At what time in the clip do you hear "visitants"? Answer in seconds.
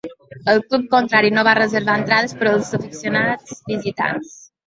3.71-4.35